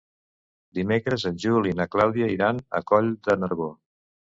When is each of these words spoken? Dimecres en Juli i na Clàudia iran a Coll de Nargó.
Dimecres 0.77 1.27
en 1.31 1.37
Juli 1.45 1.75
i 1.75 1.77
na 1.83 1.89
Clàudia 1.97 2.33
iran 2.41 2.67
a 2.81 2.87
Coll 2.93 3.17
de 3.31 3.41
Nargó. 3.45 3.75